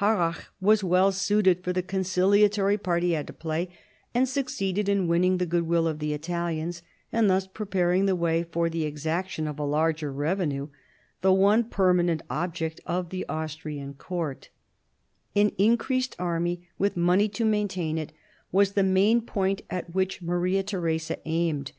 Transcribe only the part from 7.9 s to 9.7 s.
the way for the exaction of a